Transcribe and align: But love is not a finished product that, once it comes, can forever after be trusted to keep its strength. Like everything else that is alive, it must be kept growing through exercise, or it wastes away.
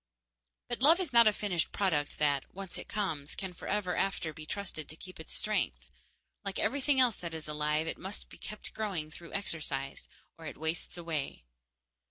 But 0.67 0.81
love 0.81 0.99
is 0.99 1.13
not 1.13 1.27
a 1.27 1.31
finished 1.31 1.71
product 1.71 2.17
that, 2.17 2.51
once 2.51 2.79
it 2.79 2.87
comes, 2.87 3.35
can 3.35 3.53
forever 3.53 3.95
after 3.95 4.33
be 4.33 4.47
trusted 4.47 4.89
to 4.89 4.95
keep 4.95 5.19
its 5.19 5.35
strength. 5.35 5.91
Like 6.43 6.57
everything 6.57 6.99
else 6.99 7.17
that 7.17 7.35
is 7.35 7.47
alive, 7.47 7.85
it 7.85 7.99
must 7.99 8.27
be 8.27 8.39
kept 8.39 8.73
growing 8.73 9.11
through 9.11 9.31
exercise, 9.33 10.07
or 10.39 10.47
it 10.47 10.57
wastes 10.57 10.97
away. 10.97 11.43